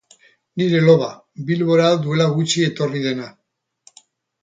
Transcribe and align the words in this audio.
Nire 0.61 0.79
loba, 0.85 1.09
Bilbora 1.51 1.91
duela 2.07 2.29
gutxi 2.41 2.67
etorri 2.73 3.07
dena. 3.09 3.33